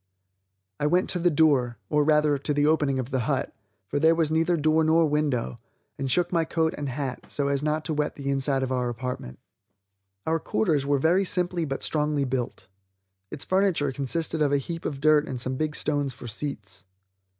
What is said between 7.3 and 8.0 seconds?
so as not to